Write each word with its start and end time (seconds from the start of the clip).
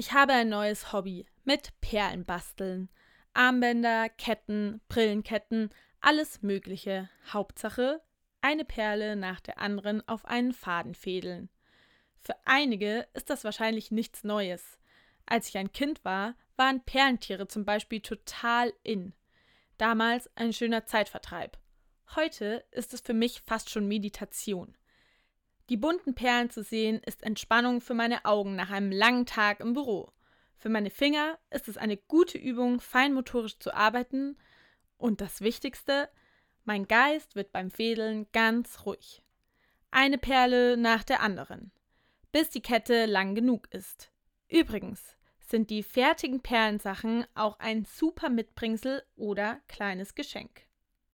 Ich 0.00 0.12
habe 0.12 0.32
ein 0.32 0.48
neues 0.48 0.94
Hobby 0.94 1.26
mit 1.44 1.78
Perlen 1.82 2.24
basteln. 2.24 2.88
Armbänder, 3.34 4.08
Ketten, 4.08 4.80
Brillenketten, 4.88 5.68
alles 6.00 6.40
Mögliche. 6.40 7.10
Hauptsache, 7.30 8.00
eine 8.40 8.64
Perle 8.64 9.14
nach 9.14 9.40
der 9.40 9.58
anderen 9.58 10.00
auf 10.08 10.24
einen 10.24 10.54
Faden 10.54 10.94
fädeln. 10.94 11.50
Für 12.18 12.34
einige 12.46 13.08
ist 13.12 13.28
das 13.28 13.44
wahrscheinlich 13.44 13.90
nichts 13.90 14.24
Neues. 14.24 14.78
Als 15.26 15.50
ich 15.50 15.58
ein 15.58 15.70
Kind 15.70 16.02
war, 16.02 16.34
waren 16.56 16.82
Perlentiere 16.82 17.46
zum 17.46 17.66
Beispiel 17.66 18.00
total 18.00 18.72
in. 18.82 19.12
Damals 19.76 20.34
ein 20.34 20.54
schöner 20.54 20.86
Zeitvertreib. 20.86 21.58
Heute 22.16 22.64
ist 22.70 22.94
es 22.94 23.02
für 23.02 23.12
mich 23.12 23.42
fast 23.46 23.68
schon 23.68 23.86
Meditation. 23.86 24.78
Die 25.70 25.76
bunten 25.76 26.16
Perlen 26.16 26.50
zu 26.50 26.64
sehen 26.64 27.00
ist 27.06 27.22
Entspannung 27.22 27.80
für 27.80 27.94
meine 27.94 28.24
Augen 28.24 28.56
nach 28.56 28.70
einem 28.70 28.90
langen 28.90 29.24
Tag 29.24 29.60
im 29.60 29.72
Büro. 29.72 30.12
Für 30.56 30.68
meine 30.68 30.90
Finger 30.90 31.38
ist 31.50 31.68
es 31.68 31.76
eine 31.76 31.96
gute 31.96 32.38
Übung, 32.38 32.80
feinmotorisch 32.80 33.60
zu 33.60 33.72
arbeiten. 33.72 34.36
Und 34.98 35.20
das 35.20 35.42
Wichtigste, 35.42 36.08
mein 36.64 36.88
Geist 36.88 37.36
wird 37.36 37.52
beim 37.52 37.70
Fädeln 37.70 38.26
ganz 38.32 38.84
ruhig. 38.84 39.22
Eine 39.92 40.18
Perle 40.18 40.76
nach 40.76 41.04
der 41.04 41.20
anderen, 41.20 41.70
bis 42.32 42.50
die 42.50 42.62
Kette 42.62 43.06
lang 43.06 43.36
genug 43.36 43.72
ist. 43.72 44.10
Übrigens 44.48 45.16
sind 45.38 45.70
die 45.70 45.84
fertigen 45.84 46.40
Perlensachen 46.40 47.26
auch 47.36 47.60
ein 47.60 47.84
super 47.84 48.28
Mitbringsel 48.28 49.04
oder 49.14 49.60
kleines 49.68 50.16
Geschenk. 50.16 50.62